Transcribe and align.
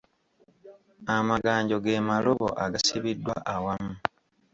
Amaganjo 1.17 1.77
ge 1.83 1.95
malobo 2.07 2.47
agasibiddwa 2.65 3.35
awamu. 3.53 3.93